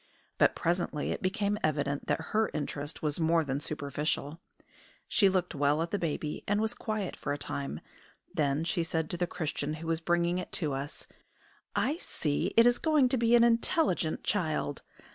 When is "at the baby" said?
5.83-6.43